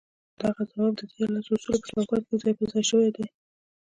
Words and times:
دغه 0.41 0.61
ځواب 0.71 0.93
د 0.99 1.01
ديارلسو 1.11 1.53
اصولو 1.55 1.81
په 1.83 1.89
چوکاټ 1.93 2.23
کې 2.29 2.35
ځای 2.41 2.53
پر 2.57 2.65
ځای 2.71 2.83
شوی 2.89 3.09
دی. 3.15 3.25